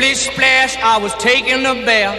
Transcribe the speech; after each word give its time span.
Splish 0.00 0.30
splash, 0.32 0.78
I 0.78 0.96
was 0.96 1.12
taking 1.18 1.66
a 1.66 1.74
bath. 1.84 2.16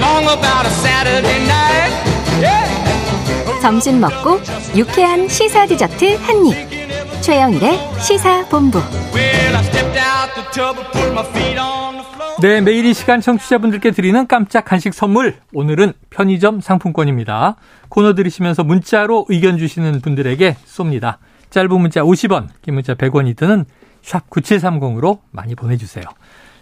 Long 0.00 0.24
about 0.24 0.66
a 0.66 0.70
Saturday 0.82 1.46
night. 1.46 1.94
Yeah. 2.42 3.62
점심 3.62 4.00
먹고 4.00 4.40
유쾌한 4.74 5.28
시사 5.28 5.64
디저트 5.66 6.16
한 6.16 6.44
입. 6.44 7.22
최영일의 7.22 7.78
시사 8.00 8.48
본부. 8.48 8.80
Well, 9.14 9.54
I 9.54 9.62
stepped 9.62 9.96
out 9.96 10.34
the 10.34 10.50
tub 10.50 10.76
and 10.76 10.90
put 10.90 11.12
my 11.12 11.24
feet 11.28 11.56
on 11.56 11.94
the 11.94 12.04
floor. 12.14 12.34
네, 12.40 12.60
매일 12.60 12.84
이 12.84 12.92
시간 12.92 13.20
청취자분들께 13.20 13.92
드리는 13.92 14.26
깜짝 14.26 14.64
간식 14.64 14.92
선물. 14.92 15.36
오늘은 15.52 15.92
편의점 16.10 16.60
상품권입니다. 16.60 17.54
코너 17.90 18.14
들으시면서 18.14 18.64
문자로 18.64 19.26
의견 19.28 19.56
주시는 19.58 20.00
분들에게 20.00 20.56
쏩니다. 20.66 21.18
짧은 21.50 21.80
문자 21.80 22.00
50원, 22.00 22.48
긴 22.62 22.74
문자 22.74 22.94
100원이 22.96 23.36
드는 23.36 23.66
샵 24.02 24.28
9730으로 24.30 25.20
많이 25.30 25.54
보내주세요. 25.54 26.04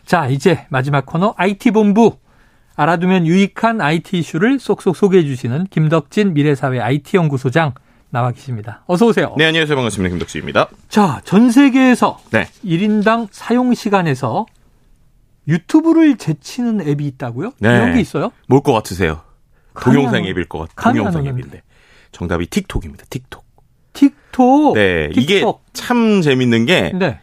자, 0.04 0.26
이제 0.26 0.66
마지막 0.68 1.06
코너 1.06 1.34
IT본부. 1.36 2.16
알아두면 2.74 3.26
유익한 3.26 3.80
IT 3.82 4.18
이슈를 4.18 4.58
쏙쏙 4.58 4.96
소개해 4.96 5.24
주시는 5.24 5.66
김덕진 5.70 6.32
미래사회 6.34 6.80
IT연구소장 6.80 7.74
나와 8.10 8.30
계십니다. 8.32 8.82
어서 8.86 9.06
오세요. 9.06 9.34
네, 9.36 9.44
안녕하세요. 9.46 9.76
반갑습니다. 9.76 10.10
김덕지입니다. 10.10 10.68
자, 10.88 11.20
전 11.24 11.50
세계에서 11.50 12.18
네. 12.30 12.46
1인당 12.64 13.28
사용 13.30 13.74
시간에서 13.74 14.46
유튜브를 15.48 16.16
제치는 16.16 16.86
앱이 16.88 17.06
있다고요? 17.06 17.52
네. 17.58 17.68
이런 17.68 17.94
게 17.94 18.00
있어요? 18.00 18.32
뭘 18.48 18.62
것 18.62 18.72
같으세요? 18.72 19.20
동영상 19.78 20.24
앱일 20.24 20.48
것 20.48 20.58
같, 20.60 20.68
감이 20.74 20.98
안 21.00 21.12
동영상. 21.12 21.26
앱인데. 21.26 21.62
정답이 22.12 22.46
틱톡입니다. 22.46 23.04
틱톡. 23.10 23.44
틱톡. 23.92 24.74
네, 24.74 25.08
이게 25.12 25.36
틱톡. 25.40 25.64
참 25.72 26.20
재밌는 26.22 26.66
게전 26.66 26.98
네. 26.98 27.18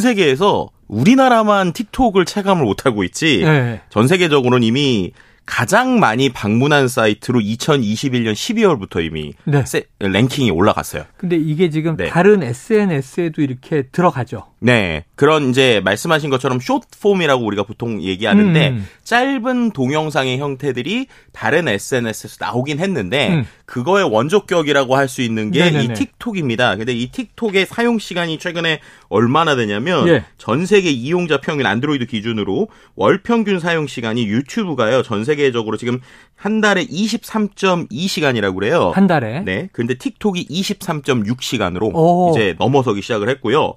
세계에서 0.00 0.68
우리나라만 0.88 1.72
틱톡을 1.72 2.24
체감을 2.24 2.64
못하고 2.64 3.04
있지. 3.04 3.42
네. 3.44 3.80
전 3.90 4.08
세계적으로는 4.08 4.62
이미 4.66 5.12
가장 5.46 5.98
많이 5.98 6.28
방문한 6.28 6.88
사이트로 6.88 7.40
2021년 7.40 8.32
12월부터 8.34 9.02
이미 9.02 9.32
네. 9.44 9.64
세- 9.64 9.84
랭킹이 9.98 10.50
올라갔어요. 10.50 11.04
근데 11.16 11.36
이게 11.36 11.70
지금 11.70 11.96
네. 11.96 12.08
다른 12.08 12.42
SNS에도 12.42 13.40
이렇게 13.40 13.84
들어가죠. 13.90 14.44
네. 14.60 15.04
그런 15.14 15.50
이제 15.50 15.80
말씀하신 15.84 16.30
것처럼 16.30 16.60
숏폼이라고 16.60 17.44
우리가 17.44 17.62
보통 17.64 18.02
얘기하는데 18.02 18.68
음. 18.68 18.86
짧은 19.04 19.72
동영상의 19.72 20.38
형태들이 20.38 21.06
다른 21.32 21.68
SNS에서 21.68 22.36
나오긴 22.40 22.78
했는데 22.78 23.28
음. 23.30 23.44
그거의 23.64 24.04
원조격이라고 24.10 24.96
할 24.96 25.08
수 25.08 25.22
있는 25.22 25.50
게 25.50 25.68
이. 25.68 25.88
틱톡입니다. 25.88 26.76
근데 26.76 26.92
이 26.92 27.10
틱톡의 27.10 27.66
사용 27.66 27.98
시간이 27.98 28.38
최근에 28.38 28.80
얼마나 29.08 29.56
되냐면 29.56 30.06
예. 30.08 30.24
전 30.36 30.66
세계 30.66 30.90
이용자 30.90 31.40
평균 31.40 31.64
안드로이드 31.66 32.06
기준으로 32.06 32.68
월 32.94 33.22
평균 33.22 33.58
사용 33.58 33.86
시간이 33.86 34.26
유튜브가요. 34.26 35.02
전 35.02 35.24
세계적으로 35.24 35.76
지금 35.78 36.00
한 36.36 36.60
달에 36.60 36.84
23.2시간이라고 36.86 38.54
그래요. 38.54 38.92
한 38.94 39.06
달에. 39.06 39.40
네. 39.40 39.68
근데 39.72 39.94
틱톡이 39.94 40.46
23.6시간으로 40.48 41.90
오. 41.94 42.30
이제 42.32 42.54
넘어서기 42.58 43.00
시작을 43.02 43.28
했고요. 43.30 43.74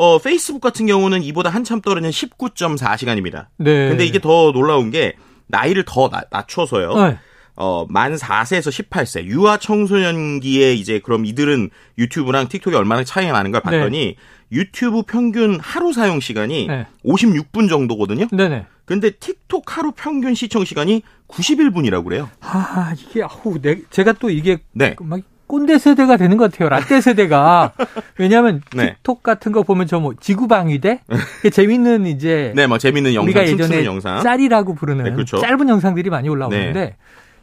어, 0.00 0.18
페이스북 0.18 0.62
같은 0.62 0.86
경우는 0.86 1.22
이보다 1.24 1.50
한참 1.50 1.82
떨어진 1.82 2.08
19.4시간입니다. 2.08 3.48
네. 3.58 3.90
근데 3.90 4.06
이게 4.06 4.18
더 4.18 4.50
놀라운 4.50 4.90
게 4.90 5.12
나이를 5.48 5.84
더 5.86 6.08
나- 6.08 6.22
낮춰서요. 6.30 6.94
네. 6.94 7.18
어, 7.56 7.84
만 7.90 8.14
4세에서 8.14 8.70
18세 8.88 9.24
유아 9.24 9.58
청소년기에 9.58 10.72
이제 10.72 11.00
그럼 11.00 11.26
이들은 11.26 11.68
유튜브랑 11.98 12.48
틱톡이 12.48 12.74
얼마나 12.74 13.04
차이가 13.04 13.32
나는 13.32 13.50
걸 13.50 13.60
봤더니 13.60 14.16
유튜브 14.50 15.02
평균 15.02 15.60
하루 15.60 15.92
사용 15.92 16.18
시간이 16.18 16.68
네. 16.68 16.86
56분 17.04 17.68
정도거든요. 17.68 18.28
네네. 18.32 18.64
근데 18.86 19.10
틱톡 19.10 19.76
하루 19.76 19.92
평균 19.94 20.34
시청 20.34 20.64
시간이 20.64 21.02
91분이라고 21.28 22.04
그래요. 22.04 22.30
아, 22.40 22.94
이게, 22.98 23.22
아우, 23.22 23.60
내, 23.60 23.82
제가 23.90 24.14
또 24.14 24.30
이게 24.30 24.60
네. 24.72 24.96
막 25.00 25.20
꼰대 25.50 25.78
세대가 25.80 26.16
되는 26.16 26.36
것 26.36 26.52
같아요. 26.52 26.68
라떼 26.68 27.00
세대가. 27.00 27.72
왜냐하면 28.18 28.62
네. 28.76 28.94
틱톡 29.02 29.24
같은 29.24 29.50
거 29.50 29.64
보면 29.64 29.88
저 29.88 29.98
뭐 29.98 30.14
지구방위대? 30.18 31.00
이게 31.40 31.50
재밌는 31.50 32.06
이제 32.06 32.52
네, 32.54 32.68
뭐 32.68 32.78
재밌는 32.78 33.14
영상, 33.14 33.24
우리가 33.24 33.42
예전에 33.46 33.84
영상. 33.84 34.22
짤이라고 34.22 34.74
부르는 34.76 35.04
네, 35.04 35.10
그렇죠. 35.12 35.38
짧은 35.38 35.68
영상들이 35.68 36.08
많이 36.08 36.28
올라오는데 36.28 36.96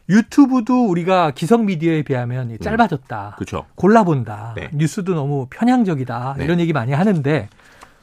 유튜브도 0.10 0.86
우리가 0.88 1.32
기성 1.32 1.66
미디어에 1.66 2.04
비하면 2.04 2.58
짧아졌다. 2.62 3.34
그렇죠. 3.36 3.66
골라본다. 3.76 4.54
네. 4.56 4.70
뉴스도 4.74 5.14
너무 5.14 5.48
편향적이다. 5.50 6.36
네. 6.38 6.46
이런 6.46 6.60
얘기 6.62 6.72
많이 6.72 6.94
하는데 6.94 7.50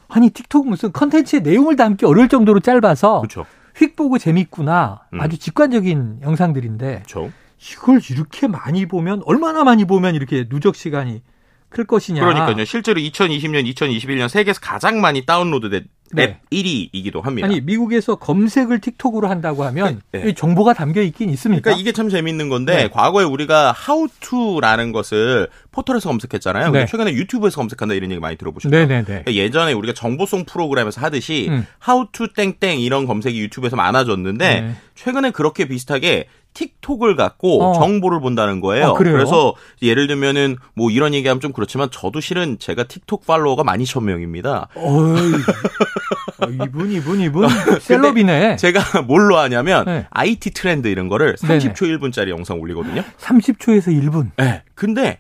아니 0.09 0.28
틱톡 0.28 0.69
무슨 0.69 0.92
컨텐츠의 0.92 1.41
내용을 1.42 1.76
담기 1.76 2.04
어려울 2.04 2.28
정도로 2.28 2.60
짧아서 2.60 3.21
그렇죠. 3.21 3.47
휙 3.75 3.97
보고 3.97 4.19
재밌구나. 4.19 5.00
음. 5.15 5.21
아주 5.21 5.38
직관적인 5.38 6.19
영상들인데 6.22 7.03
그렇죠. 7.06 7.31
이걸 7.59 8.00
이렇게 8.10 8.47
많이 8.47 8.87
보면 8.87 9.22
얼마나 9.26 9.65
많이 9.65 9.84
보면 9.84 10.15
이렇게 10.15 10.48
누적 10.48 10.76
시간이 10.76 11.22
클 11.75 11.84
것이냐. 11.84 12.20
그러니까요. 12.20 12.65
실제로 12.65 13.00
2020년, 13.00 13.70
2021년 13.75 14.28
세계에서 14.28 14.60
가장 14.60 15.00
많이 15.00 15.26
다운로드된 15.26 15.87
네. 16.12 16.22
앱 16.22 16.50
1위이기도 16.50 17.22
합니다. 17.22 17.47
아니 17.47 17.60
미국에서 17.60 18.15
검색을 18.16 18.81
틱톡으로 18.81 19.28
한다고 19.28 19.65
하면 19.65 20.00
네, 20.12 20.22
네. 20.22 20.31
이 20.31 20.34
정보가 20.34 20.75
담겨 20.75 21.03
있긴 21.03 21.31
있습니까? 21.31 21.62
그러니까 21.62 21.81
이게 21.81 21.92
참 21.92 22.09
재밌는 22.09 22.48
건데 22.48 22.76
네. 22.76 22.88
과거에 22.88 23.25
우리가 23.25 23.75
how 23.88 24.09
to라는 24.21 24.92
것을 24.92 25.48
포털에서 25.72 26.09
검색했잖아요. 26.10 26.71
네. 26.71 26.86
최근에 26.86 27.12
유튜브에서 27.15 27.56
검색한다 27.56 27.94
이런 27.94 28.10
얘기 28.12 28.21
많이 28.21 28.36
들어보셨죠? 28.36 28.71
네네네. 28.71 29.04
그러니까 29.04 29.34
예전에 29.34 29.72
우리가 29.72 29.94
정보송 29.94 30.44
프로그램에서 30.44 31.00
하듯이 31.00 31.48
음. 31.50 31.66
how 31.86 32.06
to 32.12 32.28
땡땡 32.28 32.81
이런 32.81 33.06
검색이 33.06 33.38
유튜브에서 33.41 33.75
많아졌는데 33.75 34.60
네. 34.60 34.75
최근에 34.94 35.32
그렇게 35.32 35.66
비슷하게 35.66 36.28
틱톡을 36.54 37.16
갖고 37.16 37.62
어. 37.62 37.72
정보를 37.75 38.20
본다는 38.20 38.60
거예요. 38.60 38.88
어, 38.88 38.94
그래요? 38.94 39.16
래서 39.19 39.54
예를 39.82 40.06
들면은 40.06 40.56
뭐 40.75 40.91
이런 40.91 41.12
얘기하면 41.15 41.41
좀 41.41 41.53
그렇지만 41.53 41.88
저도 41.91 42.20
실은 42.20 42.59
제가 42.59 42.84
틱톡 42.84 43.26
follower가 43.27 43.62
12,000명입니다. 43.65 44.69
어이, 44.76 45.32
어, 46.41 46.65
이분 46.65 46.92
이분 46.92 47.20
이분 47.20 47.48
celeb이네. 47.81 48.56
제가 48.56 49.03
뭘로 49.03 49.37
하냐면 49.38 49.84
네. 49.84 50.06
IT 50.10 50.53
트렌드 50.53 50.88
이런 50.88 51.09
거를 51.09 51.37
네네. 51.37 51.59
30초 51.59 51.75
1분짜리 51.98 52.28
영상 52.31 52.60
올리거든요. 52.60 53.03
30초에서 53.19 53.88
1분. 53.88 54.31
네. 54.36 54.62
근데 54.75 55.19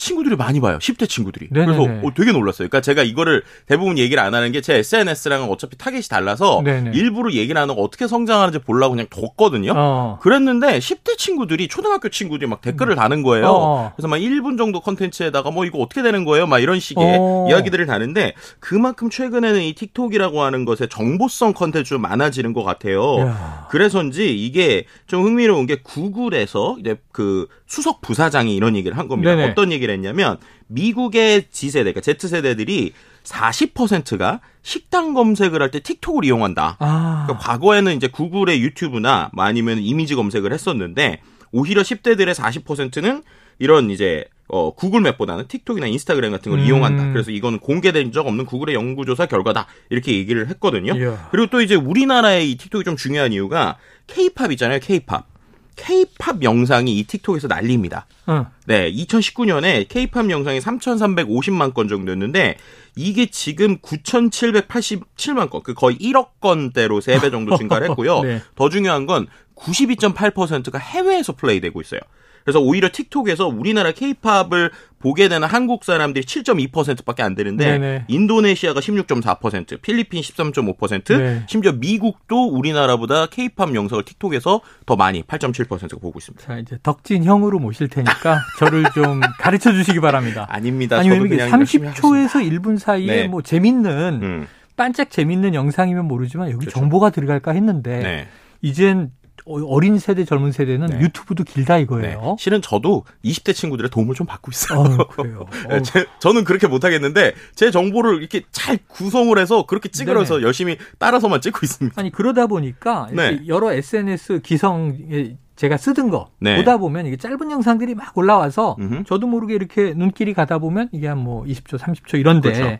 친구들이 0.00 0.34
많이 0.36 0.60
봐요. 0.60 0.78
10대 0.78 1.08
친구들이. 1.08 1.48
네네네. 1.50 1.76
그래서 1.76 2.06
어, 2.06 2.10
되게 2.16 2.32
놀랐어요. 2.32 2.68
그러니까 2.68 2.80
제가 2.80 3.02
이거를 3.02 3.42
대부분 3.66 3.98
얘기를 3.98 4.22
안 4.22 4.34
하는 4.34 4.50
게 4.50 4.60
제 4.60 4.76
SNS랑은 4.76 5.48
어차피 5.48 5.76
타겟이 5.76 6.02
달라서 6.02 6.62
네네. 6.64 6.90
일부러 6.94 7.32
얘기를 7.32 7.60
안 7.60 7.70
하고 7.70 7.82
어떻게 7.82 8.06
성장하는지 8.06 8.58
보려고 8.60 8.94
그냥 8.94 9.06
뒀거든요. 9.10 9.72
어. 9.74 10.18
그랬는데 10.20 10.78
10대 10.78 11.16
친구들이 11.18 11.68
초등학교 11.68 12.08
친구들이 12.08 12.48
막 12.48 12.60
댓글을 12.60 12.94
다는 12.94 13.22
거예요. 13.22 13.46
어. 13.48 13.92
그래서 13.96 14.08
막 14.08 14.16
1분 14.18 14.58
정도 14.58 14.80
컨텐츠에다가 14.80 15.50
뭐 15.50 15.64
이거 15.64 15.78
어떻게 15.78 16.02
되는 16.02 16.24
거예요? 16.24 16.46
막 16.46 16.58
이런 16.60 16.78
식의 16.80 17.16
어. 17.20 17.46
이야기들을 17.50 17.84
다는데 17.86 18.34
그만큼 18.58 19.08
최근에는 19.10 19.60
이 19.62 19.74
틱톡이라고 19.74 20.42
하는 20.42 20.64
것에 20.64 20.86
정보성 20.88 21.52
컨텐츠가 21.54 21.98
많아지는 22.00 22.52
것 22.52 22.62
같아요. 22.62 23.18
야. 23.20 23.66
그래서인지 23.70 24.36
이게 24.44 24.84
좀 25.06 25.24
흥미로운 25.24 25.66
게 25.66 25.76
구글에서 25.82 26.76
이제 26.80 26.96
그 27.12 27.46
수석 27.66 28.00
부사장이 28.00 28.54
이런 28.54 28.76
얘기를 28.76 28.96
한 28.98 29.08
겁니다. 29.08 29.34
네네. 29.34 29.50
어떤 29.50 29.72
얘기를 29.72 29.89
했냐면 29.90 30.38
미국의 30.68 31.46
G세대, 31.50 31.92
그러니까 31.92 32.00
Z세대들이 32.00 32.92
40%가 33.24 34.40
식당 34.62 35.14
검색을 35.14 35.60
할 35.62 35.70
때 35.70 35.80
틱톡을 35.80 36.24
이용한다. 36.24 36.76
아. 36.78 37.24
그러니까 37.26 37.38
과거에는 37.46 37.94
이제 37.96 38.08
구글의 38.08 38.60
유튜브나 38.62 39.30
뭐 39.34 39.44
아니면 39.44 39.78
이미지 39.78 40.14
검색을 40.14 40.52
했었는데 40.52 41.20
오히려 41.52 41.82
10대들의 41.82 42.34
40%는 42.34 43.22
이런 43.58 43.90
이제 43.90 44.24
어 44.48 44.74
구글 44.74 45.00
맵보다는 45.02 45.46
틱톡이나 45.46 45.86
인스타그램 45.86 46.32
같은 46.32 46.50
걸 46.50 46.60
음. 46.60 46.64
이용한다. 46.64 47.12
그래서 47.12 47.30
이거는 47.30 47.60
공개된 47.60 48.10
적 48.10 48.26
없는 48.26 48.46
구글의 48.46 48.74
연구조사 48.74 49.26
결과다. 49.26 49.66
이렇게 49.90 50.12
얘기를 50.14 50.48
했거든요. 50.48 50.96
이야. 50.96 51.28
그리고 51.30 51.48
또 51.50 51.60
이제 51.60 51.76
우리나라의 51.76 52.50
이 52.50 52.56
틱톡이 52.56 52.84
좀 52.84 52.96
중요한 52.96 53.32
이유가 53.32 53.76
케이팝 54.08 54.50
있잖아요. 54.52 54.80
케이팝. 54.80 55.29
케이팝 55.76 56.42
영상이 56.42 56.96
이 56.96 57.04
틱톡에서 57.04 57.48
난립니다. 57.48 58.06
응. 58.28 58.46
네, 58.66 58.92
2019년에 58.92 59.86
케이팝 59.88 60.30
영상이 60.30 60.60
3,350만 60.60 61.74
건 61.74 61.88
정도였는데 61.88 62.56
이게 62.96 63.26
지금 63.26 63.78
9,787만 63.78 65.50
건, 65.50 65.62
그 65.62 65.74
거의 65.74 65.96
1억 65.98 66.40
건대로 66.40 67.00
3배 67.00 67.30
정도 67.30 67.56
증가를 67.56 67.90
했고요. 67.90 68.22
네. 68.24 68.42
더 68.54 68.68
중요한 68.68 69.06
건 69.06 69.26
92.8%가 69.56 70.78
해외에서 70.78 71.34
플레이되고 71.34 71.80
있어요. 71.80 72.00
그래서 72.44 72.60
오히려 72.60 72.88
틱톡에서 72.92 73.48
우리나라 73.48 73.92
케이팝을 73.92 74.70
보게 75.00 75.28
되는 75.28 75.48
한국 75.48 75.82
사람들이 75.82 76.24
7.2%밖에 76.24 77.22
안 77.22 77.34
되는데 77.34 77.78
네네. 77.78 78.04
인도네시아가 78.08 78.80
16.4%, 78.80 79.80
필리핀 79.80 80.20
13.5%, 80.20 81.18
네. 81.18 81.42
심지어 81.48 81.72
미국도 81.72 82.48
우리나라보다 82.50 83.26
케이팝 83.26 83.74
영상을 83.74 84.04
틱톡에서 84.04 84.60
더 84.84 84.96
많이 84.96 85.22
8.7%가 85.22 85.96
보고 86.00 86.18
있습니다. 86.18 86.46
자, 86.46 86.58
이제 86.58 86.78
덕진 86.82 87.24
형으로 87.24 87.58
모실 87.58 87.88
테니까 87.88 88.40
저를 88.60 88.84
좀 88.94 89.20
가르쳐 89.38 89.72
주시기 89.72 90.00
바랍니다. 90.00 90.46
아닙니다. 90.50 90.98
아니, 90.98 91.08
왜냐면 91.08 91.30
그냥 91.30 91.50
열심히 91.50 91.86
하겠습니다. 91.88 92.36
30초에서 92.38 92.60
1분 92.60 92.78
사이에 92.78 93.06
네. 93.06 93.28
뭐 93.28 93.40
재밌는 93.40 94.20
음. 94.22 94.46
반짝 94.76 95.10
재밌는 95.10 95.54
영상이면 95.54 96.04
모르지만 96.06 96.48
여기 96.48 96.60
그렇죠. 96.60 96.78
정보가 96.78 97.10
들어갈까 97.10 97.52
했는데 97.52 97.98
네. 97.98 98.28
이젠 98.60 99.10
어- 99.46 99.62
어린 99.66 99.98
세대 99.98 100.24
젊은 100.24 100.52
세대는 100.52 100.86
네. 100.88 101.00
유튜브도 101.00 101.44
길다 101.44 101.76
네. 101.76 101.82
이거예요. 101.82 102.36
실은 102.38 102.60
저도 102.62 103.04
20대 103.24 103.54
친구들의 103.54 103.90
도움을 103.90 104.14
좀 104.14 104.26
받고 104.26 104.50
있어요. 104.50 104.80
어, 104.80 105.06
그래요. 105.08 105.46
네, 105.68 105.76
어, 105.76 105.82
제- 105.82 106.06
저는 106.20 106.44
그렇게 106.44 106.66
못하겠는데 106.66 107.34
제 107.54 107.70
정보를 107.70 108.18
이렇게 108.20 108.42
잘 108.52 108.78
구성을 108.88 109.36
해서 109.38 109.66
그렇게 109.66 109.88
찍으려서 109.88 110.42
열심히 110.42 110.76
따라서만 110.98 111.40
찍고 111.40 111.60
있습니다. 111.62 112.00
아니 112.00 112.10
그러다 112.10 112.46
보니까 112.46 113.08
네. 113.12 113.40
여러 113.46 113.72
SNS 113.72 114.40
기성에 114.42 115.36
제가 115.56 115.76
쓰던 115.76 116.08
거 116.10 116.30
네. 116.40 116.56
보다 116.56 116.78
보면 116.78 117.04
이게 117.06 117.16
짧은 117.16 117.50
영상들이 117.50 117.94
막 117.94 118.16
올라와서 118.16 118.76
음흠. 118.78 119.04
저도 119.04 119.26
모르게 119.26 119.54
이렇게 119.54 119.92
눈길이 119.94 120.32
가다 120.32 120.58
보면 120.58 120.88
이게 120.92 121.06
한 121.06 121.18
뭐 121.18 121.44
20초, 121.44 121.78
30초 121.78 122.18
이런데 122.18 122.52
그렇죠. 122.52 122.78